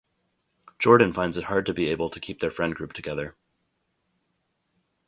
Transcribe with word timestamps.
Jordan 0.79 1.13
finds 1.13 1.37
it 1.37 1.43
hard 1.43 1.67
to 1.67 1.75
be 1.75 1.85
able 1.89 2.09
to 2.09 2.19
keep 2.19 2.39
their 2.39 2.49
friend 2.49 2.73
group 2.73 2.91
together. 2.91 3.35